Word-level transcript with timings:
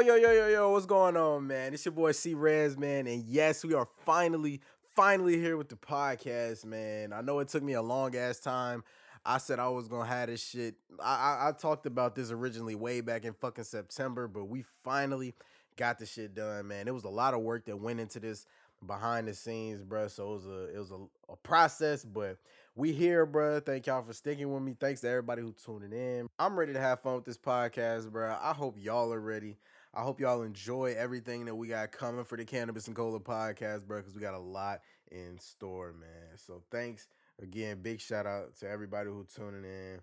Yo, 0.00 0.14
yo, 0.14 0.32
yo, 0.32 0.48
yo, 0.48 0.70
what's 0.70 0.86
going 0.86 1.14
on, 1.14 1.46
man? 1.46 1.74
It's 1.74 1.84
your 1.84 1.92
boy 1.92 2.12
C 2.12 2.32
Rez, 2.32 2.78
man. 2.78 3.06
And 3.06 3.22
yes, 3.22 3.62
we 3.62 3.74
are 3.74 3.86
finally, 4.06 4.62
finally 4.96 5.38
here 5.38 5.58
with 5.58 5.68
the 5.68 5.76
podcast, 5.76 6.64
man. 6.64 7.12
I 7.12 7.20
know 7.20 7.38
it 7.40 7.48
took 7.48 7.62
me 7.62 7.74
a 7.74 7.82
long 7.82 8.16
ass 8.16 8.40
time. 8.40 8.82
I 9.26 9.36
said 9.36 9.58
I 9.58 9.68
was 9.68 9.88
gonna 9.88 10.08
have 10.08 10.28
this 10.28 10.42
shit. 10.42 10.76
I, 10.98 11.12
I, 11.42 11.48
I 11.48 11.52
talked 11.52 11.84
about 11.84 12.14
this 12.14 12.30
originally 12.30 12.74
way 12.74 13.02
back 13.02 13.26
in 13.26 13.34
fucking 13.34 13.64
September, 13.64 14.26
but 14.26 14.46
we 14.46 14.64
finally 14.82 15.34
got 15.76 15.98
the 15.98 16.06
shit 16.06 16.34
done, 16.34 16.68
man. 16.68 16.88
It 16.88 16.94
was 16.94 17.04
a 17.04 17.10
lot 17.10 17.34
of 17.34 17.42
work 17.42 17.66
that 17.66 17.76
went 17.76 18.00
into 18.00 18.20
this 18.20 18.46
behind 18.86 19.28
the 19.28 19.34
scenes, 19.34 19.82
bro. 19.82 20.08
So 20.08 20.30
it 20.30 20.32
was 20.32 20.46
a 20.46 20.74
it 20.74 20.78
was 20.78 20.90
a, 20.92 21.32
a 21.32 21.36
process, 21.36 22.06
but 22.06 22.38
we 22.74 22.92
here, 22.92 23.26
bro. 23.26 23.60
Thank 23.60 23.86
y'all 23.86 24.02
for 24.02 24.14
sticking 24.14 24.50
with 24.50 24.62
me. 24.62 24.74
Thanks 24.80 25.02
to 25.02 25.10
everybody 25.10 25.42
who 25.42 25.52
tuning 25.62 25.92
in. 25.92 26.28
I'm 26.38 26.58
ready 26.58 26.72
to 26.72 26.80
have 26.80 27.00
fun 27.00 27.16
with 27.16 27.26
this 27.26 27.36
podcast, 27.36 28.10
bro. 28.10 28.34
I 28.40 28.54
hope 28.54 28.76
y'all 28.78 29.12
are 29.12 29.20
ready. 29.20 29.58
I 29.92 30.02
hope 30.02 30.20
y'all 30.20 30.42
enjoy 30.42 30.94
everything 30.96 31.46
that 31.46 31.54
we 31.56 31.66
got 31.66 31.90
coming 31.90 32.24
for 32.24 32.36
the 32.36 32.44
Cannabis 32.44 32.86
and 32.86 32.94
Cola 32.94 33.18
podcast, 33.18 33.86
bro, 33.86 33.98
because 33.98 34.14
we 34.14 34.20
got 34.20 34.34
a 34.34 34.38
lot 34.38 34.82
in 35.10 35.36
store, 35.40 35.92
man. 35.92 36.36
So 36.36 36.62
thanks 36.70 37.08
again. 37.42 37.80
Big 37.82 38.00
shout 38.00 38.24
out 38.24 38.54
to 38.60 38.70
everybody 38.70 39.08
who 39.08 39.26
tuning 39.34 39.64
in. 39.64 40.00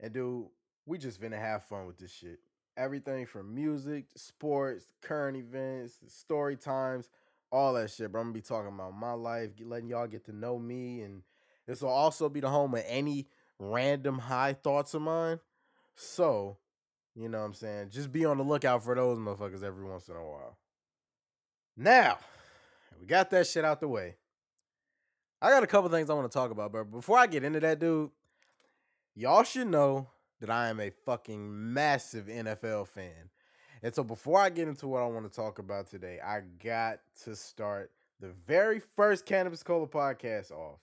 And 0.00 0.14
dude, 0.14 0.46
we 0.86 0.96
just 0.96 1.20
finna 1.20 1.38
have 1.38 1.64
fun 1.64 1.86
with 1.86 1.98
this 1.98 2.10
shit. 2.10 2.38
Everything 2.78 3.26
from 3.26 3.54
music, 3.54 4.06
sports, 4.16 4.86
current 5.02 5.36
events, 5.36 5.96
story 6.08 6.56
times, 6.56 7.10
all 7.52 7.74
that 7.74 7.90
shit, 7.90 8.10
bro. 8.10 8.22
I'm 8.22 8.28
gonna 8.28 8.34
be 8.34 8.40
talking 8.40 8.72
about 8.72 8.96
my 8.96 9.12
life, 9.12 9.50
letting 9.62 9.90
y'all 9.90 10.06
get 10.06 10.24
to 10.26 10.32
know 10.32 10.58
me, 10.58 11.02
and 11.02 11.22
this 11.66 11.82
will 11.82 11.90
also 11.90 12.30
be 12.30 12.40
the 12.40 12.48
home 12.48 12.74
of 12.74 12.82
any 12.86 13.28
random 13.58 14.18
high 14.18 14.54
thoughts 14.54 14.94
of 14.94 15.02
mine. 15.02 15.40
So 15.94 16.56
you 17.16 17.28
know 17.28 17.38
what 17.38 17.46
I'm 17.46 17.54
saying? 17.54 17.88
Just 17.90 18.12
be 18.12 18.26
on 18.26 18.36
the 18.36 18.44
lookout 18.44 18.84
for 18.84 18.94
those 18.94 19.18
motherfuckers 19.18 19.62
every 19.62 19.84
once 19.84 20.08
in 20.08 20.16
a 20.16 20.22
while. 20.22 20.58
Now, 21.76 22.18
we 23.00 23.06
got 23.06 23.30
that 23.30 23.46
shit 23.46 23.64
out 23.64 23.80
the 23.80 23.88
way. 23.88 24.16
I 25.40 25.50
got 25.50 25.62
a 25.62 25.66
couple 25.66 25.88
things 25.90 26.10
I 26.10 26.14
want 26.14 26.30
to 26.30 26.38
talk 26.38 26.50
about, 26.50 26.72
but 26.72 26.84
before 26.84 27.18
I 27.18 27.26
get 27.26 27.44
into 27.44 27.60
that, 27.60 27.78
dude, 27.78 28.10
y'all 29.14 29.44
should 29.44 29.68
know 29.68 30.08
that 30.40 30.50
I 30.50 30.68
am 30.68 30.78
a 30.80 30.90
fucking 30.90 31.72
massive 31.72 32.26
NFL 32.26 32.88
fan. 32.88 33.30
And 33.82 33.94
so 33.94 34.02
before 34.02 34.40
I 34.40 34.50
get 34.50 34.68
into 34.68 34.88
what 34.88 35.02
I 35.02 35.06
want 35.06 35.30
to 35.30 35.34
talk 35.34 35.58
about 35.58 35.90
today, 35.90 36.18
I 36.24 36.40
got 36.62 37.00
to 37.24 37.36
start 37.36 37.90
the 38.20 38.32
very 38.46 38.80
first 38.80 39.26
Cannabis 39.26 39.62
Cola 39.62 39.86
podcast 39.86 40.50
off 40.50 40.80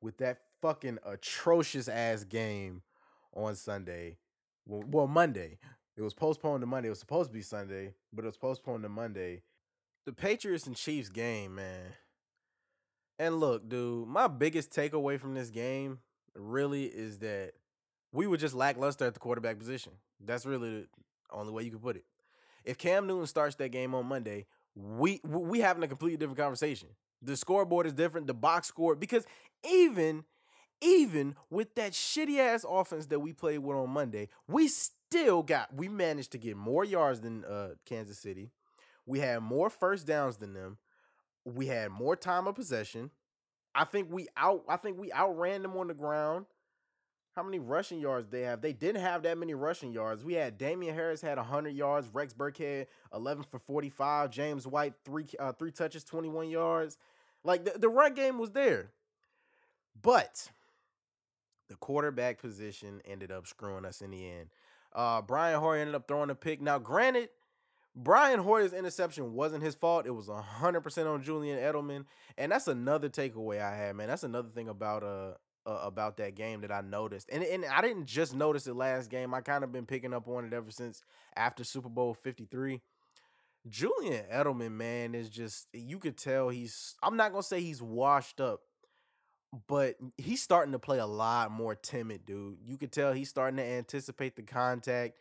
with 0.00 0.18
that 0.18 0.38
fucking 0.60 0.98
atrocious 1.04 1.88
ass 1.88 2.24
game 2.24 2.82
on 3.34 3.54
Sunday 3.56 4.18
well, 4.66 5.06
Monday. 5.06 5.58
It 5.96 6.02
was 6.02 6.14
postponed 6.14 6.62
to 6.62 6.66
Monday. 6.66 6.88
It 6.88 6.90
was 6.90 7.00
supposed 7.00 7.30
to 7.30 7.34
be 7.34 7.42
Sunday, 7.42 7.94
but 8.12 8.24
it 8.24 8.28
was 8.28 8.36
postponed 8.36 8.82
to 8.82 8.88
Monday. 8.88 9.42
The 10.06 10.12
Patriots 10.12 10.66
and 10.66 10.74
Chiefs 10.74 11.10
game, 11.10 11.56
man. 11.56 11.94
And 13.18 13.38
look, 13.38 13.68
dude, 13.68 14.08
my 14.08 14.26
biggest 14.26 14.70
takeaway 14.72 15.20
from 15.20 15.34
this 15.34 15.50
game 15.50 15.98
really 16.34 16.84
is 16.84 17.18
that 17.18 17.52
we 18.12 18.26
were 18.26 18.36
just 18.36 18.54
lackluster 18.54 19.06
at 19.06 19.14
the 19.14 19.20
quarterback 19.20 19.58
position. 19.58 19.92
That's 20.18 20.46
really 20.46 20.70
the 20.70 20.86
only 21.30 21.52
way 21.52 21.62
you 21.62 21.70
can 21.70 21.80
put 21.80 21.96
it. 21.96 22.04
If 22.64 22.78
Cam 22.78 23.06
Newton 23.06 23.26
starts 23.26 23.56
that 23.56 23.70
game 23.70 23.94
on 23.94 24.06
Monday, 24.06 24.46
we 24.74 25.20
we 25.24 25.60
having 25.60 25.82
a 25.82 25.88
completely 25.88 26.16
different 26.16 26.38
conversation. 26.38 26.88
The 27.20 27.36
scoreboard 27.36 27.86
is 27.86 27.92
different. 27.92 28.26
The 28.26 28.34
box 28.34 28.68
score 28.68 28.96
because 28.96 29.24
even 29.64 30.24
even 30.82 31.36
with 31.48 31.74
that 31.76 31.92
shitty 31.92 32.38
ass 32.38 32.64
offense 32.68 33.06
that 33.06 33.20
we 33.20 33.32
played 33.32 33.58
with 33.58 33.76
on 33.76 33.90
Monday, 33.90 34.28
we 34.48 34.68
still 34.68 35.42
got 35.42 35.74
we 35.74 35.88
managed 35.88 36.32
to 36.32 36.38
get 36.38 36.56
more 36.56 36.84
yards 36.84 37.20
than 37.20 37.44
uh, 37.44 37.70
Kansas 37.86 38.18
City. 38.18 38.50
We 39.06 39.20
had 39.20 39.40
more 39.42 39.70
first 39.70 40.06
downs 40.06 40.36
than 40.36 40.54
them. 40.54 40.78
We 41.44 41.66
had 41.66 41.90
more 41.90 42.16
time 42.16 42.46
of 42.46 42.54
possession. 42.54 43.10
I 43.74 43.84
think 43.84 44.08
we 44.10 44.28
out 44.36 44.64
I 44.68 44.76
think 44.76 44.98
we 44.98 45.12
outran 45.12 45.62
them 45.62 45.76
on 45.76 45.88
the 45.88 45.94
ground. 45.94 46.46
How 47.34 47.42
many 47.42 47.58
rushing 47.58 47.98
yards 47.98 48.28
they 48.28 48.42
have? 48.42 48.60
They 48.60 48.74
didn't 48.74 49.00
have 49.00 49.22
that 49.22 49.38
many 49.38 49.54
rushing 49.54 49.90
yards. 49.90 50.22
We 50.22 50.34
had 50.34 50.58
Damien 50.58 50.94
Harris 50.94 51.22
had 51.22 51.38
100 51.38 51.70
yards, 51.70 52.10
Rex 52.12 52.34
Burkhead 52.34 52.88
11 53.14 53.44
for 53.44 53.58
45, 53.58 54.30
James 54.30 54.66
White 54.66 54.92
3 55.06 55.26
uh, 55.38 55.52
3 55.52 55.70
touches, 55.70 56.04
21 56.04 56.50
yards. 56.50 56.98
Like 57.42 57.64
the, 57.64 57.78
the 57.78 57.88
run 57.88 58.12
game 58.12 58.38
was 58.38 58.50
there. 58.50 58.90
But 60.00 60.50
quarterback 61.82 62.40
position 62.40 63.02
ended 63.04 63.32
up 63.32 63.46
screwing 63.46 63.84
us 63.84 64.00
in 64.00 64.12
the 64.12 64.30
end. 64.30 64.48
Uh, 64.94 65.20
Brian 65.20 65.58
Hoyer 65.58 65.78
ended 65.78 65.96
up 65.96 66.06
throwing 66.06 66.30
a 66.30 66.34
pick. 66.34 66.62
Now, 66.62 66.78
granted, 66.78 67.28
Brian 67.96 68.38
Hoyer's 68.38 68.72
interception 68.72 69.34
wasn't 69.34 69.64
his 69.64 69.74
fault. 69.74 70.06
It 70.06 70.12
was 70.12 70.28
100% 70.28 71.12
on 71.12 71.22
Julian 71.22 71.58
Edelman. 71.58 72.04
And 72.38 72.52
that's 72.52 72.68
another 72.68 73.08
takeaway 73.08 73.60
I 73.60 73.74
had, 73.74 73.96
man. 73.96 74.06
That's 74.06 74.22
another 74.22 74.48
thing 74.48 74.68
about 74.68 75.02
uh, 75.02 75.32
uh 75.66 75.80
about 75.82 76.18
that 76.18 76.36
game 76.36 76.60
that 76.60 76.70
I 76.70 76.82
noticed. 76.82 77.28
And 77.32 77.42
and 77.42 77.64
I 77.64 77.82
didn't 77.82 78.06
just 78.06 78.34
notice 78.34 78.66
it 78.68 78.74
last 78.74 79.10
game. 79.10 79.34
I 79.34 79.40
kind 79.40 79.64
of 79.64 79.72
been 79.72 79.86
picking 79.86 80.14
up 80.14 80.28
on 80.28 80.44
it 80.44 80.52
ever 80.52 80.70
since 80.70 81.02
after 81.36 81.64
Super 81.64 81.88
Bowl 81.88 82.14
53. 82.14 82.80
Julian 83.68 84.24
Edelman, 84.32 84.72
man, 84.72 85.14
is 85.14 85.28
just 85.28 85.68
you 85.72 85.98
could 85.98 86.16
tell 86.16 86.48
he's 86.48 86.94
I'm 87.02 87.16
not 87.16 87.32
going 87.32 87.42
to 87.42 87.48
say 87.48 87.60
he's 87.60 87.82
washed 87.82 88.40
up, 88.40 88.62
but 89.68 89.96
he's 90.16 90.42
starting 90.42 90.72
to 90.72 90.78
play 90.78 90.98
a 90.98 91.06
lot 91.06 91.50
more 91.50 91.74
timid, 91.74 92.24
dude. 92.24 92.58
You 92.64 92.78
could 92.78 92.92
tell 92.92 93.12
he's 93.12 93.28
starting 93.28 93.58
to 93.58 93.64
anticipate 93.64 94.36
the 94.36 94.42
contact. 94.42 95.18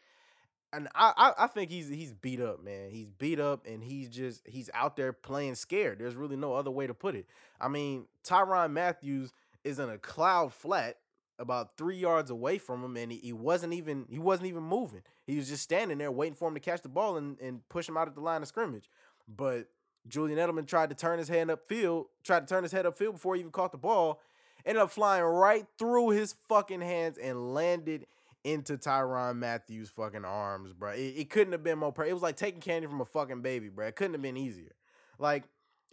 And 0.74 0.88
I, 0.96 1.12
I, 1.18 1.44
I 1.44 1.48
think 1.48 1.70
he's 1.70 1.90
he's 1.90 2.14
beat 2.14 2.40
up, 2.40 2.64
man. 2.64 2.92
He's 2.92 3.10
beat 3.10 3.42
up 3.42 3.68
and 3.68 3.84
he's 3.84 4.08
just 4.08 4.48
he's 4.48 4.70
out 4.74 4.96
there 4.96 5.12
playing 5.12 5.56
scared. 5.56 6.00
There's 6.00 6.16
really 6.16 6.38
no 6.38 6.54
other 6.54 6.72
way 6.72 6.88
to 6.88 6.94
put 6.94 7.16
it. 7.16 7.26
I 7.60 7.68
mean, 7.68 8.06
Tyrann 8.24 8.72
Mathieu 8.72 9.28
is 9.66 9.80
in 9.80 9.90
a 9.90 9.98
cloud 9.98 10.54
flat 10.54 10.96
about 11.38 11.76
three 11.76 11.98
yards 11.98 12.30
away 12.32 12.58
from 12.58 12.84
him, 12.84 12.96
and 12.96 13.12
he, 13.12 13.18
he 13.18 13.34
wasn't 13.34 13.74
even 13.74 14.06
he 14.10 14.18
wasn't 14.18 14.48
even 14.48 14.64
moving. 14.64 15.02
He 15.26 15.36
was 15.36 15.50
just 15.50 15.64
standing 15.64 15.98
there 15.98 16.12
waiting 16.12 16.36
for 16.36 16.48
him 16.48 16.54
to 16.54 16.60
catch 16.62 16.82
the 16.82 16.90
ball 16.90 17.18
and, 17.18 17.38
and 17.42 17.68
push 17.68 17.90
him 17.90 17.98
out 17.98 18.08
at 18.08 18.16
the 18.16 18.22
line 18.22 18.42
of 18.42 18.48
scrimmage. 18.48 18.90
But 19.28 19.68
Julian 20.08 20.40
Edelman 20.40 20.68
tried 20.68 20.90
to 20.90 20.96
turn 20.96 21.20
his 21.20 21.28
head 21.28 21.48
upfield, 21.48 22.06
tried 22.24 22.48
to 22.48 22.54
turn 22.54 22.64
his 22.64 22.72
head 22.72 22.86
upfield 22.86 23.14
before 23.14 23.36
he 23.36 23.42
even 23.42 23.52
caught 23.52 23.72
the 23.72 23.78
ball, 23.78 24.20
ended 24.66 24.82
up 24.82 24.92
flying 24.92 25.24
right 25.24 25.66
through 25.78 26.10
his 26.10 26.34
fucking 26.48 26.82
hands 26.82 27.18
and 27.18 27.54
landed 27.54 28.08
into 28.44 28.78
Tyrann 28.78 29.38
Mathieu's 29.38 29.90
fucking 29.90 30.26
arms, 30.26 30.74
bro. 30.74 30.92
It, 30.92 31.14
it 31.18 31.30
couldn't 31.30 31.52
have 31.54 31.64
been 31.64 31.78
more. 31.78 31.92
Per- 31.92 32.06
it 32.06 32.14
was 32.14 32.24
like 32.24 32.36
taking 32.36 32.62
candy 32.62 32.88
from 32.88 33.02
a 33.02 33.06
fucking 33.06 33.42
baby, 33.42 33.70
bro. 33.70 33.88
It 33.88 33.96
couldn't 33.96 34.14
have 34.14 34.22
been 34.22 34.38
easier. 34.38 34.72
Like, 35.20 35.44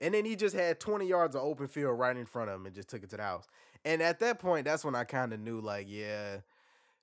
and 0.01 0.15
then 0.15 0.25
he 0.25 0.37
just 0.37 0.55
had 0.55 0.81
20 0.81 1.07
yards 1.07 1.37
of 1.37 1.43
open 1.43 1.67
field 1.67 1.99
right 1.99 2.17
in 2.17 2.25
front 2.25 2.51
of 2.51 2.57
him 2.57 2.67
and 2.67 2.75
just 2.75 2.89
took 2.89 3.03
it 3.03 3.11
to 3.11 3.17
the 3.17 3.23
house. 3.23 3.47
And 3.85 4.01
at 4.01 4.21
that 4.21 4.39
point, 4.39 4.65
that's 4.65 4.85
when 4.85 4.95
I 4.95 5.05
kind 5.05 5.33
of 5.33 5.41
knew, 5.41 5.61
like, 5.61 5.87
yeah, 5.89 6.39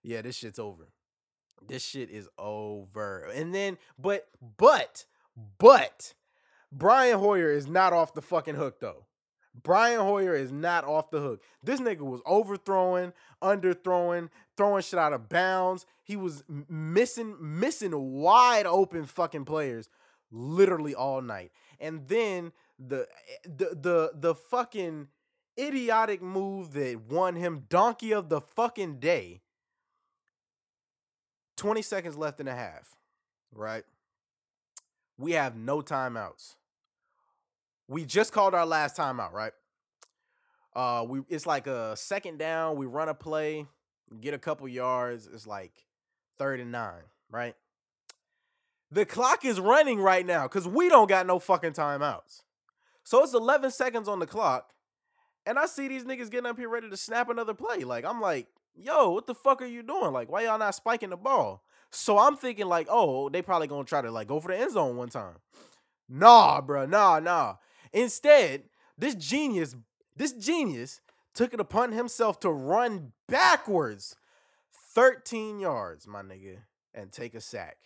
yeah, 0.01 0.21
this 0.21 0.35
shit's 0.35 0.59
over. 0.59 0.87
This 1.67 1.83
shit 1.83 2.09
is 2.09 2.27
over. 2.37 3.29
And 3.33 3.53
then, 3.53 3.77
but, 3.99 4.27
but, 4.57 5.05
but 5.57 6.13
Brian 6.77 7.19
Hoyer 7.19 7.51
is 7.51 7.67
not 7.67 7.93
off 7.93 8.13
the 8.13 8.21
fucking 8.21 8.55
hook 8.55 8.81
though. 8.81 9.05
Brian 9.63 10.01
Hoyer 10.01 10.35
is 10.35 10.51
not 10.51 10.83
off 10.83 11.09
the 11.09 11.21
hook. 11.21 11.41
This 11.63 11.79
nigga 11.79 12.01
was 12.01 12.21
overthrowing, 12.25 13.13
underthrowing, 13.41 14.29
throwing 14.57 14.81
shit 14.81 14.99
out 14.99 15.13
of 15.13 15.29
bounds. 15.29 15.85
He 16.03 16.17
was 16.17 16.43
missing 16.49 17.37
missing 17.39 17.93
wide 17.95 18.65
open 18.65 19.05
fucking 19.05 19.45
players 19.45 19.87
literally 20.31 20.93
all 20.93 21.21
night. 21.21 21.53
And 21.79 22.09
then 22.09 22.51
the 22.77 23.07
eh, 23.29 23.47
the 23.47 23.77
the 23.81 24.11
the 24.13 24.35
fucking 24.35 25.07
idiotic 25.57 26.21
move 26.21 26.73
that 26.73 26.99
won 27.07 27.37
him 27.37 27.67
donkey 27.69 28.13
of 28.13 28.27
the 28.27 28.41
fucking 28.41 28.99
day. 28.99 29.41
20 31.55 31.81
seconds 31.81 32.17
left 32.17 32.41
in 32.41 32.49
a 32.49 32.53
half, 32.53 32.95
right? 33.53 33.85
We 35.17 35.31
have 35.31 35.55
no 35.55 35.81
timeouts. 35.81 36.55
We 37.87 38.05
just 38.05 38.33
called 38.33 38.55
our 38.55 38.65
last 38.65 38.97
timeout, 38.97 39.31
right? 39.31 39.53
Uh, 40.75 41.05
we 41.07 41.21
it's 41.29 41.45
like 41.45 41.67
a 41.67 41.95
second 41.95 42.37
down. 42.37 42.75
We 42.75 42.85
run 42.85 43.07
a 43.07 43.13
play, 43.13 43.65
get 44.19 44.33
a 44.33 44.39
couple 44.39 44.67
yards. 44.67 45.29
It's 45.31 45.47
like 45.47 45.71
third 46.37 46.59
and 46.59 46.71
nine, 46.71 47.03
right? 47.29 47.55
The 48.91 49.05
clock 49.05 49.45
is 49.45 49.59
running 49.59 49.99
right 49.99 50.25
now 50.25 50.43
because 50.43 50.67
we 50.67 50.89
don't 50.89 51.07
got 51.07 51.25
no 51.25 51.39
fucking 51.39 51.73
timeouts. 51.73 52.43
So 53.03 53.23
it's 53.23 53.33
11 53.33 53.71
seconds 53.71 54.07
on 54.07 54.19
the 54.19 54.25
clock, 54.25 54.73
and 55.45 55.59
I 55.59 55.67
see 55.67 55.87
these 55.87 56.05
niggas 56.05 56.31
getting 56.31 56.47
up 56.47 56.57
here 56.57 56.69
ready 56.69 56.89
to 56.89 56.97
snap 56.97 57.29
another 57.29 57.53
play. 57.53 57.83
Like 57.83 58.03
I'm 58.03 58.19
like, 58.19 58.47
yo, 58.75 59.11
what 59.11 59.27
the 59.27 59.35
fuck 59.35 59.61
are 59.61 59.67
you 59.67 59.83
doing? 59.83 60.11
Like, 60.11 60.29
why 60.29 60.43
y'all 60.43 60.59
not 60.59 60.75
spiking 60.75 61.11
the 61.11 61.17
ball? 61.17 61.63
So 61.91 62.17
I'm 62.17 62.35
thinking 62.35 62.67
like, 62.67 62.87
oh, 62.89 63.29
they 63.29 63.41
probably 63.41 63.67
gonna 63.67 63.85
try 63.85 64.01
to 64.01 64.11
like 64.11 64.27
go 64.27 64.39
for 64.39 64.49
the 64.49 64.57
end 64.57 64.73
zone 64.73 64.97
one 64.97 65.09
time. 65.09 65.35
Nah, 66.09 66.61
bro, 66.61 66.85
nah, 66.85 67.19
nah. 67.19 67.55
Instead, 67.95 68.63
this 68.97 69.15
genius, 69.15 69.75
this 70.15 70.33
genius 70.33 70.99
took 71.33 71.53
it 71.53 71.59
upon 71.61 71.93
himself 71.93 72.39
to 72.41 72.49
run 72.51 73.13
backwards 73.27 74.15
13 74.93 75.59
yards, 75.59 76.05
my 76.05 76.21
nigga, 76.21 76.57
and 76.93 77.11
take 77.11 77.33
a 77.33 77.41
sack. 77.41 77.77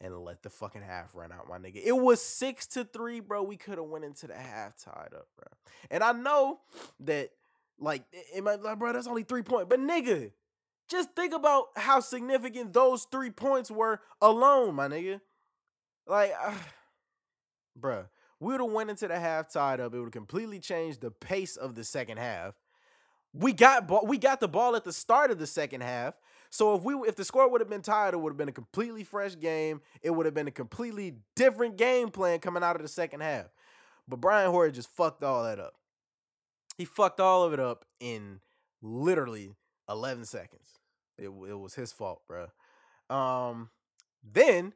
and 0.00 0.18
let 0.18 0.42
the 0.42 0.50
fucking 0.50 0.82
half 0.82 1.14
run 1.14 1.30
out, 1.30 1.48
my 1.48 1.58
nigga. 1.58 1.80
It 1.84 1.96
was 1.96 2.20
six 2.20 2.66
to 2.68 2.84
three, 2.84 3.20
bro. 3.20 3.42
We 3.44 3.56
could 3.56 3.78
have 3.78 3.86
went 3.86 4.04
into 4.04 4.26
the 4.26 4.34
half 4.34 4.76
tied 4.76 5.14
up, 5.14 5.28
bro. 5.36 5.46
And 5.92 6.02
I 6.02 6.10
know 6.10 6.58
that, 7.00 7.30
like, 7.78 8.02
it 8.12 8.42
might 8.42 8.60
like, 8.62 8.80
bro, 8.80 8.92
that's 8.92 9.06
only 9.06 9.22
three 9.22 9.42
points, 9.42 9.68
but 9.70 9.78
nigga, 9.78 10.32
just 10.88 11.14
think 11.14 11.32
about 11.32 11.66
how 11.76 12.00
significant 12.00 12.72
those 12.72 13.04
three 13.12 13.30
points 13.30 13.70
were 13.70 14.00
alone, 14.20 14.74
my 14.74 14.88
nigga. 14.88 15.20
Like, 16.06 16.32
uh, 16.44 16.54
bruh, 17.80 18.06
we 18.42 18.52
would 18.52 18.60
have 18.60 18.72
went 18.72 18.90
into 18.90 19.06
the 19.06 19.20
half 19.20 19.48
tied 19.48 19.78
up. 19.78 19.94
It 19.94 19.98
would 19.98 20.06
have 20.06 20.12
completely 20.12 20.58
changed 20.58 21.00
the 21.00 21.12
pace 21.12 21.56
of 21.56 21.76
the 21.76 21.84
second 21.84 22.18
half. 22.18 22.54
We 23.32 23.52
got 23.52 23.86
ball, 23.86 24.04
we 24.04 24.18
got 24.18 24.40
the 24.40 24.48
ball 24.48 24.74
at 24.74 24.82
the 24.82 24.92
start 24.92 25.30
of 25.30 25.38
the 25.38 25.46
second 25.46 25.82
half. 25.82 26.14
So 26.50 26.74
if 26.74 26.82
we 26.82 26.94
if 27.08 27.14
the 27.14 27.24
score 27.24 27.48
would 27.48 27.60
have 27.60 27.70
been 27.70 27.82
tied, 27.82 28.14
it 28.14 28.20
would 28.20 28.30
have 28.30 28.36
been 28.36 28.48
a 28.48 28.52
completely 28.52 29.04
fresh 29.04 29.38
game. 29.38 29.80
It 30.02 30.10
would 30.10 30.26
have 30.26 30.34
been 30.34 30.48
a 30.48 30.52
completely 30.52 31.14
different 31.36 31.78
game 31.78 32.08
plan 32.10 32.40
coming 32.40 32.64
out 32.64 32.74
of 32.74 32.82
the 32.82 32.88
second 32.88 33.20
half. 33.20 33.46
But 34.08 34.20
Brian 34.20 34.50
Hoyer 34.50 34.72
just 34.72 34.90
fucked 34.90 35.22
all 35.22 35.44
that 35.44 35.60
up. 35.60 35.74
He 36.76 36.84
fucked 36.84 37.20
all 37.20 37.44
of 37.44 37.52
it 37.52 37.60
up 37.60 37.84
in 38.00 38.40
literally 38.82 39.54
11 39.88 40.24
seconds. 40.24 40.80
It, 41.16 41.28
it 41.28 41.58
was 41.58 41.74
his 41.74 41.92
fault, 41.92 42.22
bro. 42.26 42.48
Um, 43.08 43.70
then 44.24 44.72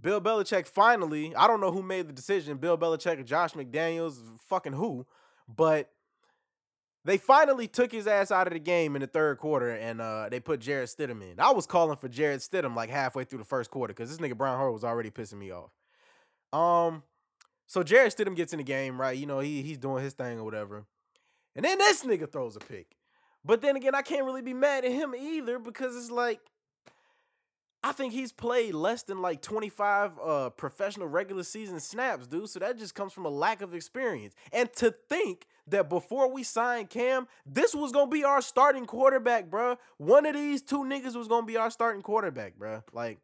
Bill 0.00 0.20
Belichick 0.20 0.66
finally, 0.66 1.34
I 1.36 1.46
don't 1.46 1.60
know 1.60 1.70
who 1.70 1.82
made 1.82 2.08
the 2.08 2.12
decision, 2.12 2.56
Bill 2.56 2.76
Belichick 2.76 3.24
Josh 3.24 3.52
McDaniels, 3.52 4.16
fucking 4.48 4.72
who, 4.72 5.06
but 5.48 5.90
they 7.04 7.18
finally 7.18 7.68
took 7.68 7.92
his 7.92 8.06
ass 8.06 8.30
out 8.30 8.46
of 8.46 8.54
the 8.54 8.58
game 8.58 8.96
in 8.96 9.02
the 9.02 9.06
third 9.06 9.38
quarter 9.38 9.70
and 9.70 10.00
uh, 10.00 10.28
they 10.30 10.40
put 10.40 10.60
Jarrett 10.60 10.88
Stidham 10.88 11.22
in. 11.22 11.38
I 11.38 11.52
was 11.52 11.66
calling 11.66 11.96
for 11.96 12.08
Jarrett 12.08 12.40
Stidham 12.40 12.74
like 12.74 12.90
halfway 12.90 13.24
through 13.24 13.40
the 13.40 13.44
first 13.44 13.70
quarter 13.70 13.92
because 13.92 14.10
this 14.10 14.18
nigga 14.18 14.36
Brian 14.36 14.58
Hoyer 14.58 14.72
was 14.72 14.84
already 14.84 15.10
pissing 15.10 15.38
me 15.38 15.52
off. 15.52 15.70
Um, 16.52 17.02
so 17.66 17.82
Jarrett 17.82 18.16
Stidham 18.16 18.34
gets 18.34 18.52
in 18.52 18.58
the 18.58 18.64
game, 18.64 18.98
right? 19.00 19.16
You 19.16 19.26
know, 19.26 19.40
he 19.40 19.62
he's 19.62 19.78
doing 19.78 20.02
his 20.02 20.14
thing 20.14 20.38
or 20.38 20.44
whatever. 20.44 20.86
And 21.54 21.64
then 21.64 21.78
this 21.78 22.04
nigga 22.04 22.30
throws 22.30 22.56
a 22.56 22.60
pick. 22.60 22.96
But 23.44 23.60
then 23.60 23.76
again, 23.76 23.94
I 23.94 24.02
can't 24.02 24.24
really 24.24 24.42
be 24.42 24.54
mad 24.54 24.84
at 24.84 24.92
him 24.92 25.14
either 25.14 25.58
because 25.58 25.94
it's 25.96 26.10
like 26.10 26.40
I 27.84 27.92
think 27.92 28.14
he's 28.14 28.32
played 28.32 28.72
less 28.72 29.02
than 29.02 29.20
like 29.20 29.42
25 29.42 30.12
uh, 30.18 30.50
professional 30.50 31.06
regular 31.06 31.42
season 31.42 31.78
snaps, 31.80 32.26
dude. 32.26 32.48
So 32.48 32.58
that 32.60 32.78
just 32.78 32.94
comes 32.94 33.12
from 33.12 33.26
a 33.26 33.28
lack 33.28 33.60
of 33.60 33.74
experience. 33.74 34.34
And 34.54 34.72
to 34.76 34.90
think 34.90 35.46
that 35.68 35.90
before 35.90 36.32
we 36.32 36.44
signed 36.44 36.88
Cam, 36.88 37.28
this 37.44 37.74
was 37.74 37.92
gonna 37.92 38.10
be 38.10 38.24
our 38.24 38.40
starting 38.40 38.86
quarterback, 38.86 39.50
bro. 39.50 39.76
One 39.98 40.24
of 40.24 40.32
these 40.32 40.62
two 40.62 40.78
niggas 40.78 41.14
was 41.14 41.28
gonna 41.28 41.44
be 41.44 41.58
our 41.58 41.70
starting 41.70 42.00
quarterback, 42.00 42.56
bro. 42.56 42.82
Like, 42.94 43.18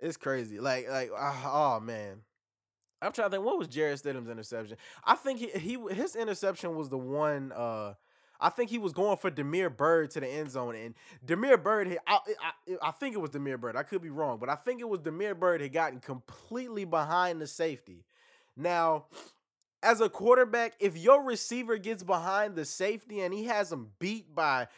it's 0.00 0.16
crazy. 0.16 0.58
Like, 0.58 0.88
like, 0.88 1.10
uh, 1.14 1.34
oh 1.44 1.78
man. 1.80 2.22
I'm 3.02 3.12
trying 3.12 3.28
to 3.28 3.36
think. 3.36 3.44
What 3.44 3.58
was 3.58 3.68
Jarrett 3.68 4.00
Stidham's 4.02 4.30
interception? 4.30 4.78
I 5.04 5.16
think 5.16 5.38
he, 5.38 5.48
he 5.48 5.78
his 5.94 6.16
interception 6.16 6.76
was 6.76 6.88
the 6.88 6.96
one. 6.96 7.52
uh 7.52 7.92
I 8.40 8.50
think 8.50 8.70
he 8.70 8.78
was 8.78 8.92
going 8.92 9.16
for 9.16 9.30
Damiere 9.30 9.70
Byrd 9.70 10.10
to 10.12 10.20
the 10.20 10.26
end 10.26 10.50
zone, 10.50 10.74
and 10.74 10.94
Damiere 11.24 11.58
Byrd, 11.58 11.96
I, 12.06 12.18
I, 12.18 12.76
I 12.82 12.90
think 12.90 13.14
it 13.14 13.18
was 13.18 13.30
Damiere 13.30 13.58
Byrd. 13.58 13.76
I 13.76 13.82
could 13.82 14.02
be 14.02 14.10
wrong, 14.10 14.38
but 14.38 14.48
I 14.48 14.54
think 14.54 14.80
it 14.80 14.88
was 14.88 15.00
Damiere 15.00 15.34
Byrd 15.34 15.60
had 15.60 15.72
gotten 15.72 16.00
completely 16.00 16.84
behind 16.84 17.40
the 17.40 17.46
safety. 17.46 18.04
Now, 18.56 19.06
as 19.82 20.00
a 20.00 20.08
quarterback, 20.08 20.74
if 20.80 20.96
your 20.96 21.22
receiver 21.22 21.78
gets 21.78 22.02
behind 22.02 22.56
the 22.56 22.64
safety 22.64 23.20
and 23.20 23.32
he 23.32 23.44
has 23.44 23.70
him 23.70 23.90
beat 23.98 24.34
by 24.34 24.68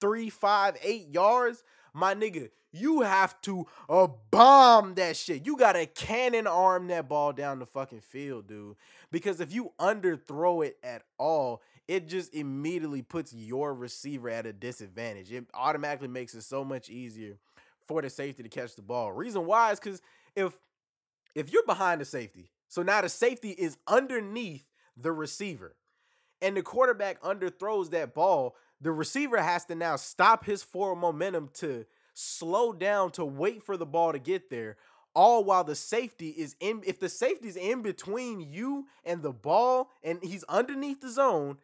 three, 0.00 0.30
five, 0.30 0.76
eight 0.82 1.08
yards, 1.08 1.62
my 1.92 2.14
nigga, 2.14 2.50
you 2.72 3.02
have 3.02 3.40
to 3.42 3.66
uh, 3.88 4.08
bomb 4.32 4.94
that 4.94 5.16
shit. 5.16 5.46
You 5.46 5.56
gotta 5.56 5.86
cannon 5.86 6.48
arm 6.48 6.88
that 6.88 7.08
ball 7.08 7.32
down 7.32 7.60
the 7.60 7.66
fucking 7.66 8.00
field, 8.00 8.48
dude. 8.48 8.76
Because 9.12 9.40
if 9.40 9.52
you 9.54 9.72
underthrow 9.78 10.66
it 10.66 10.76
at 10.82 11.02
all, 11.16 11.62
it 11.86 12.08
just 12.08 12.34
immediately 12.34 13.02
puts 13.02 13.32
your 13.32 13.74
receiver 13.74 14.30
at 14.30 14.46
a 14.46 14.52
disadvantage. 14.52 15.30
It 15.32 15.46
automatically 15.54 16.08
makes 16.08 16.34
it 16.34 16.42
so 16.42 16.64
much 16.64 16.88
easier 16.88 17.36
for 17.86 18.00
the 18.00 18.10
safety 18.10 18.42
to 18.42 18.48
catch 18.48 18.74
the 18.76 18.82
ball. 18.82 19.12
Reason 19.12 19.44
why 19.44 19.72
is 19.72 19.80
because 19.80 20.00
if 20.34 20.58
if 21.34 21.52
you're 21.52 21.66
behind 21.66 22.00
the 22.00 22.04
safety, 22.04 22.50
so 22.68 22.82
now 22.82 23.00
the 23.00 23.08
safety 23.08 23.50
is 23.50 23.76
underneath 23.86 24.64
the 24.96 25.12
receiver, 25.12 25.74
and 26.40 26.56
the 26.56 26.62
quarterback 26.62 27.20
underthrows 27.22 27.90
that 27.90 28.14
ball, 28.14 28.54
the 28.80 28.92
receiver 28.92 29.42
has 29.42 29.64
to 29.66 29.74
now 29.74 29.96
stop 29.96 30.44
his 30.44 30.62
forward 30.62 31.00
momentum 31.00 31.50
to 31.54 31.86
slow 32.14 32.72
down 32.72 33.10
to 33.10 33.24
wait 33.24 33.62
for 33.62 33.76
the 33.76 33.86
ball 33.86 34.12
to 34.12 34.18
get 34.18 34.48
there 34.48 34.76
all 35.14 35.44
while 35.44 35.64
the 35.64 35.74
safety 35.74 36.30
is 36.30 36.56
in 36.60 36.82
if 36.86 36.98
the 36.98 37.08
safety 37.08 37.48
is 37.48 37.56
in 37.56 37.82
between 37.82 38.40
you 38.40 38.86
and 39.04 39.22
the 39.22 39.32
ball 39.32 39.90
and 40.02 40.18
he's 40.22 40.44
underneath 40.44 41.00
the 41.00 41.10
zone 41.10 41.56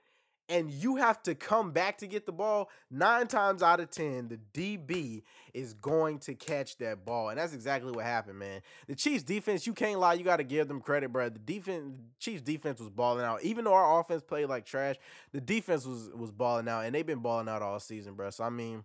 and 0.50 0.70
you 0.70 0.96
have 0.96 1.22
to 1.22 1.34
come 1.34 1.70
back 1.70 1.98
to 1.98 2.06
get 2.06 2.26
the 2.26 2.32
ball, 2.32 2.68
nine 2.90 3.28
times 3.28 3.62
out 3.62 3.78
of 3.78 3.90
10, 3.90 4.28
the 4.28 4.38
DB 4.52 5.22
is 5.54 5.74
going 5.74 6.18
to 6.20 6.34
catch 6.34 6.76
that 6.78 7.04
ball. 7.04 7.28
And 7.28 7.38
that's 7.38 7.54
exactly 7.54 7.92
what 7.92 8.04
happened, 8.04 8.38
man. 8.38 8.60
The 8.88 8.96
Chiefs 8.96 9.22
defense, 9.22 9.66
you 9.66 9.72
can't 9.72 10.00
lie, 10.00 10.14
you 10.14 10.24
got 10.24 10.36
to 10.36 10.44
give 10.44 10.66
them 10.66 10.80
credit, 10.80 11.12
bro. 11.12 11.28
The 11.28 11.38
defense, 11.38 11.96
Chiefs 12.18 12.42
defense 12.42 12.80
was 12.80 12.90
balling 12.90 13.24
out. 13.24 13.42
Even 13.42 13.64
though 13.64 13.74
our 13.74 14.00
offense 14.00 14.22
played 14.22 14.46
like 14.46 14.66
trash, 14.66 14.96
the 15.32 15.40
defense 15.40 15.86
was 15.86 16.10
was 16.14 16.32
balling 16.32 16.68
out, 16.68 16.84
and 16.84 16.94
they've 16.94 17.06
been 17.06 17.20
balling 17.20 17.48
out 17.48 17.62
all 17.62 17.78
season, 17.78 18.14
bro. 18.14 18.30
So 18.30 18.44
I 18.44 18.50
mean, 18.50 18.84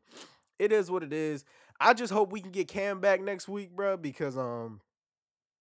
it 0.59 0.71
is 0.71 0.91
what 0.91 1.03
it 1.03 1.13
is. 1.13 1.43
I 1.79 1.93
just 1.93 2.13
hope 2.13 2.31
we 2.31 2.41
can 2.41 2.51
get 2.51 2.67
Cam 2.67 2.99
back 3.01 3.21
next 3.21 3.49
week, 3.49 3.75
bro, 3.75 3.97
because 3.97 4.37
um 4.37 4.81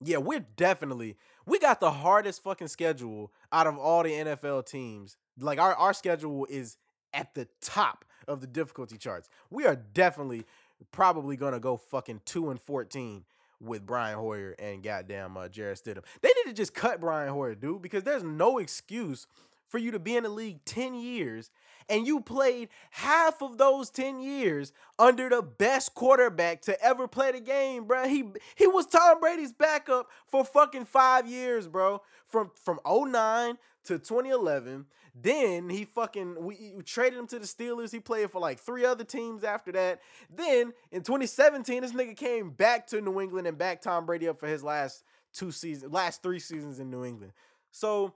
yeah, 0.02 0.18
we're 0.18 0.44
definitely 0.56 1.16
we 1.46 1.58
got 1.58 1.80
the 1.80 1.90
hardest 1.90 2.42
fucking 2.42 2.68
schedule 2.68 3.32
out 3.52 3.66
of 3.66 3.78
all 3.78 4.02
the 4.02 4.10
NFL 4.10 4.66
teams 4.66 5.16
like 5.38 5.58
our, 5.58 5.74
our 5.74 5.92
schedule 5.92 6.46
is 6.48 6.76
at 7.12 7.34
the 7.34 7.48
top 7.60 8.04
of 8.26 8.40
the 8.40 8.46
difficulty 8.46 8.96
charts. 8.96 9.28
We 9.50 9.66
are 9.66 9.76
definitely 9.76 10.44
probably 10.92 11.36
gonna 11.36 11.60
go 11.60 11.76
fucking 11.76 12.22
two 12.24 12.50
and 12.50 12.60
fourteen 12.60 13.24
with 13.60 13.86
Brian 13.86 14.18
Hoyer 14.18 14.54
and 14.58 14.82
goddamn 14.82 15.36
uh, 15.36 15.48
Jarrett 15.48 15.80
Stidham. 15.84 16.04
They 16.20 16.28
need 16.28 16.50
to 16.50 16.52
just 16.52 16.74
cut 16.74 17.00
Brian 17.00 17.32
Hoyer, 17.32 17.54
dude, 17.54 17.82
because 17.82 18.02
there's 18.02 18.22
no 18.22 18.58
excuse 18.58 19.26
for 19.68 19.78
you 19.78 19.90
to 19.90 19.98
be 19.98 20.16
in 20.16 20.24
the 20.24 20.28
league 20.28 20.64
10 20.66 20.94
years 20.94 21.50
and 21.88 22.06
you 22.06 22.20
played 22.20 22.68
half 22.92 23.42
of 23.42 23.58
those 23.58 23.90
10 23.90 24.20
years 24.20 24.72
under 24.98 25.28
the 25.28 25.42
best 25.42 25.94
quarterback 25.94 26.62
to 26.62 26.80
ever 26.82 27.08
play 27.08 27.32
the 27.32 27.40
game, 27.40 27.84
bro. 27.84 28.08
He 28.08 28.24
he 28.54 28.66
was 28.66 28.86
Tom 28.86 29.20
Brady's 29.20 29.52
backup 29.52 30.08
for 30.26 30.44
fucking 30.44 30.86
5 30.86 31.26
years, 31.28 31.68
bro. 31.68 32.02
From 32.26 32.52
from 32.54 32.78
09 32.86 33.58
to 33.84 33.98
2011. 33.98 34.86
Then 35.14 35.70
he 35.70 35.84
fucking 35.84 36.44
we, 36.44 36.72
we, 36.76 36.82
traded 36.82 37.18
him 37.18 37.26
to 37.28 37.38
the 37.38 37.46
Steelers. 37.46 37.92
He 37.92 38.00
played 38.00 38.30
for 38.30 38.40
like 38.40 38.58
three 38.58 38.84
other 38.84 39.04
teams 39.04 39.44
after 39.44 39.70
that. 39.72 40.00
Then 40.28 40.72
in 40.90 41.02
2017, 41.02 41.82
this 41.82 41.92
nigga 41.92 42.16
came 42.16 42.50
back 42.50 42.88
to 42.88 43.00
New 43.00 43.20
England 43.20 43.46
and 43.46 43.56
backed 43.56 43.84
Tom 43.84 44.06
Brady 44.06 44.28
up 44.28 44.40
for 44.40 44.48
his 44.48 44.64
last 44.64 45.04
two 45.32 45.52
seasons, 45.52 45.92
last 45.92 46.22
three 46.22 46.40
seasons 46.40 46.80
in 46.80 46.90
New 46.90 47.04
England. 47.04 47.32
So 47.70 48.12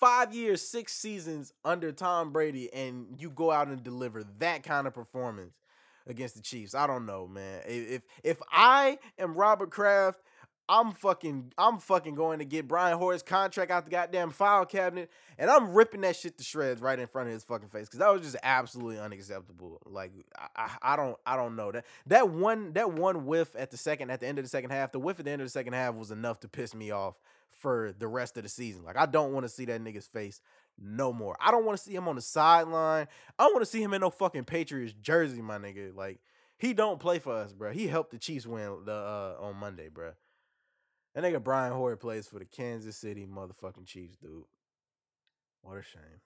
five 0.00 0.34
years, 0.34 0.60
six 0.60 0.92
seasons 0.92 1.52
under 1.64 1.92
Tom 1.92 2.32
Brady, 2.32 2.72
and 2.72 3.14
you 3.18 3.30
go 3.30 3.52
out 3.52 3.68
and 3.68 3.82
deliver 3.82 4.24
that 4.38 4.64
kind 4.64 4.88
of 4.88 4.94
performance 4.94 5.54
against 6.06 6.34
the 6.34 6.42
Chiefs. 6.42 6.74
I 6.74 6.86
don't 6.86 7.06
know, 7.06 7.26
man. 7.26 7.62
If 7.66 8.02
if 8.24 8.40
I 8.50 8.98
am 9.18 9.34
Robert 9.34 9.70
Kraft 9.70 10.20
I'm 10.68 10.92
fucking 10.92 11.52
I'm 11.56 11.78
fucking 11.78 12.14
going 12.14 12.40
to 12.40 12.44
get 12.44 12.66
Brian 12.66 12.98
Hoyer's 12.98 13.22
contract 13.22 13.70
out 13.70 13.84
the 13.84 13.90
goddamn 13.90 14.30
file 14.30 14.66
cabinet 14.66 15.10
and 15.38 15.48
I'm 15.48 15.72
ripping 15.72 16.00
that 16.00 16.16
shit 16.16 16.38
to 16.38 16.44
shreds 16.44 16.80
right 16.80 16.98
in 16.98 17.06
front 17.06 17.28
of 17.28 17.34
his 17.34 17.44
fucking 17.44 17.68
face 17.68 17.86
because 17.86 18.00
that 18.00 18.12
was 18.12 18.22
just 18.22 18.36
absolutely 18.42 18.98
unacceptable. 18.98 19.80
Like 19.86 20.12
I, 20.56 20.70
I 20.82 20.96
don't 20.96 21.16
I 21.24 21.36
don't 21.36 21.54
know 21.54 21.70
that 21.72 21.84
that 22.06 22.30
one 22.30 22.72
that 22.72 22.92
one 22.92 23.26
whiff 23.26 23.54
at 23.56 23.70
the 23.70 23.76
second 23.76 24.10
at 24.10 24.20
the 24.20 24.26
end 24.26 24.38
of 24.38 24.44
the 24.44 24.48
second 24.48 24.70
half 24.70 24.92
the 24.92 24.98
whiff 24.98 25.18
at 25.18 25.24
the 25.24 25.30
end 25.30 25.40
of 25.40 25.46
the 25.46 25.50
second 25.50 25.74
half 25.74 25.94
was 25.94 26.10
enough 26.10 26.40
to 26.40 26.48
piss 26.48 26.74
me 26.74 26.90
off 26.90 27.14
for 27.48 27.94
the 27.98 28.08
rest 28.08 28.36
of 28.36 28.42
the 28.42 28.48
season. 28.48 28.84
Like 28.84 28.96
I 28.96 29.06
don't 29.06 29.32
want 29.32 29.44
to 29.44 29.48
see 29.48 29.66
that 29.66 29.82
nigga's 29.82 30.06
face 30.06 30.40
no 30.78 31.12
more. 31.12 31.36
I 31.40 31.52
don't 31.52 31.64
want 31.64 31.78
to 31.78 31.84
see 31.84 31.94
him 31.94 32.08
on 32.08 32.16
the 32.16 32.22
sideline. 32.22 33.06
I 33.38 33.44
don't 33.44 33.54
want 33.54 33.64
to 33.64 33.70
see 33.70 33.82
him 33.82 33.94
in 33.94 34.00
no 34.00 34.10
fucking 34.10 34.44
Patriots 34.44 34.94
jersey, 35.00 35.40
my 35.42 35.58
nigga. 35.58 35.94
Like 35.94 36.18
he 36.58 36.72
don't 36.74 36.98
play 36.98 37.18
for 37.18 37.34
us, 37.34 37.52
bro. 37.52 37.72
He 37.72 37.86
helped 37.86 38.10
the 38.10 38.18
Chiefs 38.18 38.46
win 38.46 38.84
the 38.84 38.92
uh, 38.92 39.36
on 39.40 39.56
Monday, 39.56 39.88
bro. 39.88 40.12
That 41.16 41.24
nigga 41.24 41.42
Brian 41.42 41.72
Hoyer 41.72 41.96
plays 41.96 42.28
for 42.28 42.38
the 42.38 42.44
Kansas 42.44 42.94
City 42.94 43.26
motherfucking 43.26 43.86
Chiefs, 43.86 44.18
dude. 44.18 44.44
What 45.62 45.78
a 45.78 45.82
shame. 45.82 46.20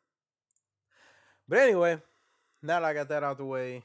But 1.48 1.60
anyway, 1.60 2.02
now 2.60 2.80
that 2.80 2.86
I 2.86 2.92
got 2.92 3.08
that 3.10 3.22
out 3.22 3.38
the 3.38 3.44
way, 3.44 3.84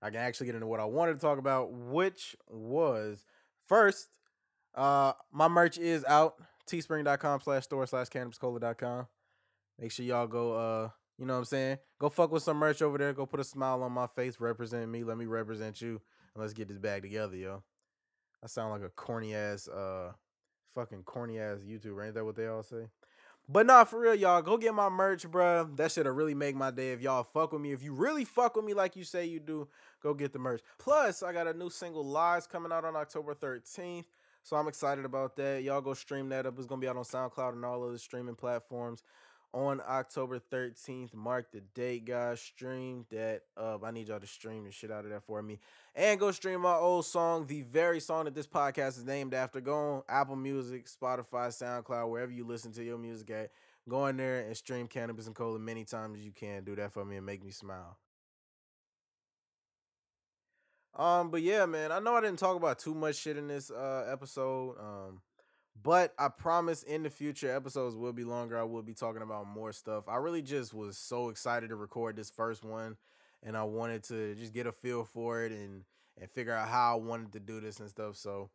I 0.00 0.08
can 0.08 0.20
actually 0.20 0.46
get 0.46 0.54
into 0.54 0.66
what 0.66 0.80
I 0.80 0.86
wanted 0.86 1.14
to 1.14 1.20
talk 1.20 1.38
about, 1.38 1.70
which 1.70 2.34
was 2.48 3.26
first, 3.66 4.08
uh, 4.74 5.12
my 5.30 5.48
merch 5.48 5.76
is 5.76 6.02
out. 6.06 6.36
Teespring.com 6.66 7.40
slash 7.42 7.64
store 7.64 7.86
slash 7.86 8.08
cannabiscola.com. 8.08 9.06
Make 9.78 9.92
sure 9.92 10.04
y'all 10.04 10.26
go 10.26 10.54
uh 10.54 10.88
you 11.18 11.26
know 11.26 11.34
what 11.34 11.40
I'm 11.40 11.44
saying? 11.46 11.78
Go 11.98 12.08
fuck 12.08 12.30
with 12.30 12.42
some 12.42 12.58
merch 12.58 12.80
over 12.80 12.96
there. 12.96 13.12
Go 13.12 13.26
put 13.26 13.40
a 13.40 13.44
smile 13.44 13.82
on 13.82 13.92
my 13.92 14.06
face, 14.06 14.40
represent 14.40 14.88
me. 14.88 15.02
Let 15.02 15.18
me 15.18 15.26
represent 15.26 15.80
you. 15.80 16.00
And 16.34 16.42
let's 16.42 16.52
get 16.52 16.68
this 16.68 16.78
bag 16.78 17.02
together, 17.02 17.36
yo. 17.36 17.62
I 18.42 18.46
sound 18.46 18.70
like 18.70 18.82
a 18.82 18.90
corny 18.90 19.34
ass, 19.34 19.66
uh, 19.66 20.12
fucking 20.74 21.02
corny 21.04 21.38
ass 21.38 21.58
YouTuber. 21.60 22.06
Ain't 22.06 22.14
that 22.14 22.24
what 22.24 22.36
they 22.36 22.46
all 22.46 22.62
say? 22.62 22.86
But 23.48 23.66
nah, 23.66 23.84
for 23.84 24.00
real, 24.00 24.14
y'all, 24.14 24.42
go 24.42 24.58
get 24.58 24.74
my 24.74 24.90
merch, 24.90 25.26
bruh. 25.26 25.74
That 25.76 25.90
shit'll 25.90 26.12
really 26.12 26.34
make 26.34 26.54
my 26.54 26.70
day 26.70 26.92
if 26.92 27.00
y'all 27.00 27.24
fuck 27.24 27.52
with 27.52 27.62
me. 27.62 27.72
If 27.72 27.82
you 27.82 27.94
really 27.94 28.26
fuck 28.26 28.56
with 28.56 28.64
me 28.64 28.74
like 28.74 28.94
you 28.94 29.04
say 29.04 29.24
you 29.24 29.40
do, 29.40 29.68
go 30.02 30.12
get 30.12 30.34
the 30.34 30.38
merch. 30.38 30.60
Plus, 30.78 31.22
I 31.22 31.32
got 31.32 31.46
a 31.46 31.54
new 31.54 31.70
single, 31.70 32.04
Lies, 32.04 32.46
coming 32.46 32.72
out 32.72 32.84
on 32.84 32.94
October 32.94 33.34
13th. 33.34 34.04
So 34.42 34.56
I'm 34.56 34.68
excited 34.68 35.04
about 35.04 35.36
that. 35.36 35.62
Y'all 35.62 35.80
go 35.80 35.94
stream 35.94 36.28
that 36.28 36.44
up. 36.44 36.58
It's 36.58 36.66
gonna 36.66 36.80
be 36.80 36.88
out 36.88 36.96
on 36.96 37.04
SoundCloud 37.04 37.54
and 37.54 37.64
all 37.64 37.86
other 37.86 37.98
streaming 37.98 38.34
platforms 38.34 39.02
on 39.52 39.80
October 39.88 40.38
13th. 40.38 41.14
Mark 41.14 41.50
the 41.52 41.60
date, 41.74 42.04
guys. 42.04 42.40
Stream 42.40 43.06
that 43.10 43.42
up. 43.56 43.84
I 43.84 43.90
need 43.90 44.08
y'all 44.08 44.20
to 44.20 44.26
stream 44.26 44.64
the 44.64 44.70
shit 44.70 44.90
out 44.90 45.04
of 45.04 45.10
that 45.10 45.24
for 45.24 45.42
me. 45.42 45.58
And 45.94 46.20
go 46.20 46.30
stream 46.30 46.60
my 46.60 46.74
old 46.74 47.06
song, 47.06 47.46
the 47.46 47.62
very 47.62 48.00
song 48.00 48.26
that 48.26 48.34
this 48.34 48.46
podcast 48.46 48.98
is 48.98 49.04
named 49.04 49.34
after. 49.34 49.60
Go 49.60 49.74
on 49.74 50.02
Apple 50.08 50.36
Music, 50.36 50.86
Spotify, 50.86 51.48
SoundCloud, 51.48 52.10
wherever 52.10 52.32
you 52.32 52.44
listen 52.44 52.72
to 52.72 52.84
your 52.84 52.98
music 52.98 53.30
at. 53.30 53.50
Go 53.88 54.06
in 54.06 54.18
there 54.18 54.40
and 54.40 54.56
stream 54.56 54.86
Cannabis 54.86 55.26
and 55.26 55.34
Cola 55.34 55.58
many 55.58 55.84
times 55.84 56.18
as 56.18 56.24
you 56.24 56.32
can. 56.32 56.62
Do 56.62 56.76
that 56.76 56.92
for 56.92 57.04
me 57.04 57.16
and 57.16 57.24
make 57.24 57.42
me 57.42 57.50
smile. 57.50 57.96
Um, 60.94 61.30
but 61.30 61.42
yeah, 61.42 61.64
man, 61.64 61.92
I 61.92 62.00
know 62.00 62.14
I 62.14 62.20
didn't 62.20 62.38
talk 62.38 62.56
about 62.56 62.80
too 62.80 62.94
much 62.94 63.16
shit 63.16 63.36
in 63.36 63.48
this 63.48 63.70
uh 63.70 64.06
episode. 64.10 64.76
Um, 64.78 65.20
but 65.82 66.14
I 66.18 66.28
promise 66.28 66.82
in 66.82 67.02
the 67.02 67.10
future 67.10 67.54
episodes 67.54 67.96
will 67.96 68.12
be 68.12 68.24
longer. 68.24 68.58
I 68.58 68.64
will 68.64 68.82
be 68.82 68.94
talking 68.94 69.22
about 69.22 69.46
more 69.46 69.72
stuff. 69.72 70.08
I 70.08 70.16
really 70.16 70.42
just 70.42 70.74
was 70.74 70.96
so 70.96 71.28
excited 71.28 71.68
to 71.70 71.76
record 71.76 72.16
this 72.16 72.30
first 72.30 72.64
one 72.64 72.96
and 73.42 73.56
I 73.56 73.64
wanted 73.64 74.02
to 74.04 74.34
just 74.34 74.52
get 74.52 74.66
a 74.66 74.72
feel 74.72 75.04
for 75.04 75.44
it 75.44 75.52
and 75.52 75.84
and 76.20 76.28
figure 76.30 76.52
out 76.52 76.68
how 76.68 76.94
I 76.94 77.00
wanted 77.00 77.32
to 77.32 77.40
do 77.40 77.60
this 77.60 77.78
and 77.78 77.88
stuff. 77.88 78.16
So 78.16 78.50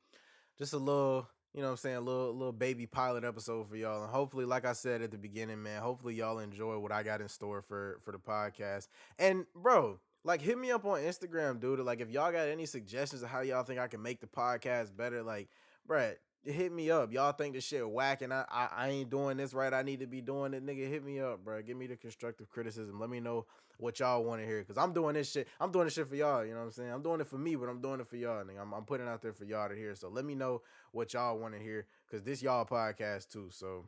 just 0.58 0.74
a 0.74 0.78
little, 0.78 1.30
you 1.54 1.62
know 1.62 1.68
what 1.68 1.72
I'm 1.72 1.78
saying, 1.78 1.96
a 1.96 2.02
little 2.02 2.34
little 2.34 2.52
baby 2.52 2.86
pilot 2.86 3.24
episode 3.24 3.70
for 3.70 3.76
y'all. 3.76 4.04
And 4.04 4.12
hopefully, 4.12 4.46
like 4.46 4.66
I 4.66 4.74
said 4.74 5.02
at 5.02 5.12
the 5.12 5.18
beginning, 5.18 5.64
man, 5.64 5.82
hopefully 5.82 6.16
y'all 6.16 6.40
enjoy 6.40 6.78
what 6.80 6.92
I 6.92 7.04
got 7.04 7.22
in 7.22 7.30
store 7.30 7.62
for 7.62 8.00
for 8.02 8.12
the 8.12 8.20
podcast. 8.20 8.88
And 9.18 9.46
bro, 9.56 10.00
like 10.24 10.42
hit 10.42 10.58
me 10.58 10.72
up 10.72 10.86
on 10.86 11.00
Instagram, 11.00 11.60
dude. 11.60 11.80
Like 11.80 12.02
if 12.02 12.10
y'all 12.10 12.32
got 12.32 12.48
any 12.50 12.66
suggestions 12.66 13.24
of 13.24 13.30
how 13.30 13.42
y'all 13.42 13.64
think 13.64 13.80
I 13.80 13.88
can 13.88 14.02
make 14.02 14.20
the 14.20 14.28
podcast 14.28 14.96
better, 14.96 15.24
like, 15.24 15.50
bruh, 15.88 16.16
hit 16.46 16.72
me 16.72 16.92
up. 16.92 17.12
Y'all 17.12 17.32
think 17.32 17.54
this 17.54 17.64
shit 17.64 17.90
whack 17.90 18.22
and 18.22 18.34
I, 18.34 18.46
I, 18.50 18.70
I 18.76 18.90
ain't 18.90 19.10
doing 19.10 19.38
this 19.38 19.54
right. 19.54 19.74
I 19.74 19.82
need 19.82 20.00
to 20.02 20.08
be 20.08 20.22
doing 20.22 20.54
it, 20.54 20.66
nigga. 20.66 20.90
Hit 20.90 21.04
me 21.04 21.20
up, 21.20 21.44
bro. 21.44 21.62
Give 21.62 21.78
me 21.78 21.88
the 21.88 21.96
constructive 21.96 22.50
criticism. 22.50 23.00
Let 23.00 23.10
me 23.10 23.20
know 23.20 23.46
what 23.78 24.00
y'all 24.00 24.24
want 24.24 24.42
to 24.42 24.48
hear. 24.48 24.64
Cause 24.64 24.78
I'm 24.78 24.94
doing 24.94 25.16
this 25.16 25.32
shit. 25.32 25.48
I'm 25.60 25.72
doing 25.72 25.86
this 25.86 25.94
shit 25.94 26.08
for 26.08 26.16
y'all. 26.16 26.46
You 26.46 26.54
know 26.54 26.60
what 26.60 26.66
I'm 26.66 26.72
saying? 26.72 26.92
I'm 26.92 27.02
doing 27.02 27.22
it 27.22 27.28
for 27.28 27.38
me, 27.38 27.56
but 27.56 27.70
I'm 27.70 27.82
doing 27.82 28.00
it 28.00 28.08
for 28.08 28.18
y'all. 28.18 28.44
Nigga. 28.44 28.62
I'm, 28.62 28.74
I'm 28.74 28.86
putting 28.86 29.08
out 29.08 29.22
there 29.22 29.34
for 29.34 29.46
y'all 29.46 29.70
to 29.70 29.76
hear. 29.76 29.96
So 29.96 30.10
let 30.10 30.26
me 30.26 30.36
know 30.36 30.62
what 30.92 31.14
y'all 31.14 31.38
want 31.38 31.54
to 31.54 31.60
hear. 31.60 31.88
Cause 32.12 32.24
this 32.24 32.42
y'all 32.42 32.66
podcast 32.66 33.30
too. 33.30 33.50
So 33.52 33.86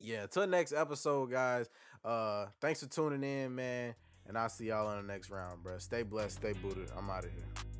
yeah, 0.00 0.26
till 0.26 0.46
next 0.46 0.72
episode, 0.72 1.30
guys. 1.30 1.68
Uh, 2.04 2.46
thanks 2.60 2.82
for 2.82 2.88
tuning 2.88 3.22
in, 3.22 3.54
man. 3.54 3.94
And 4.26 4.36
I'll 4.36 4.48
see 4.48 4.66
y'all 4.66 4.86
on 4.86 5.06
the 5.06 5.12
next 5.12 5.30
round, 5.30 5.62
bro. 5.62 5.78
Stay 5.78 6.02
blessed, 6.02 6.36
stay 6.36 6.52
booted. 6.52 6.90
I'm 6.96 7.10
out 7.10 7.24
of 7.24 7.30
here. 7.30 7.71